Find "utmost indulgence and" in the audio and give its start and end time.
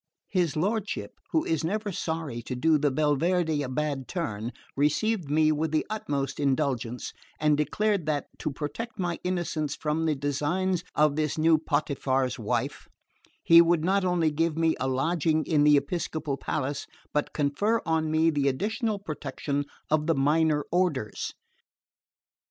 5.91-7.55